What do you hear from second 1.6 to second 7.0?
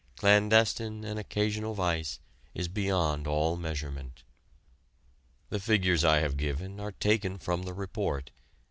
vice is beyond all measurement. The figures I have given are